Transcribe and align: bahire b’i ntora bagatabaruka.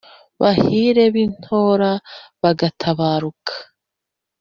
bahire 0.41 1.03
b’i 1.13 1.25
ntora 1.33 1.91
bagatabaruka. 2.41 3.53